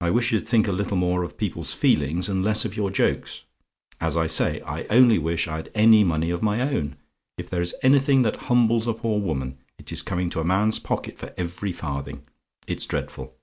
I 0.00 0.08
wish 0.08 0.32
you'd 0.32 0.48
think 0.48 0.68
a 0.68 0.72
little 0.72 0.96
more 0.96 1.22
of 1.22 1.36
people's 1.36 1.74
feelings, 1.74 2.30
and 2.30 2.42
less 2.42 2.64
of 2.64 2.78
your 2.78 2.90
jokes. 2.90 3.44
As 4.00 4.16
I 4.16 4.26
say, 4.26 4.62
I 4.62 4.84
only 4.84 5.18
wish 5.18 5.46
I'd 5.46 5.70
any 5.74 6.02
money 6.02 6.30
of 6.30 6.40
my 6.42 6.62
own. 6.62 6.96
If 7.36 7.50
there 7.50 7.60
is 7.60 7.74
anything 7.82 8.22
that 8.22 8.36
humbles 8.48 8.86
a 8.86 8.94
poor 8.94 9.20
woman, 9.20 9.58
it 9.78 9.92
is 9.92 10.00
coming 10.00 10.30
to 10.30 10.40
a 10.40 10.44
man's 10.44 10.78
pocket 10.78 11.18
for 11.18 11.34
every 11.36 11.72
farthing. 11.72 12.26
It's 12.66 12.86
dreadful! 12.86 13.36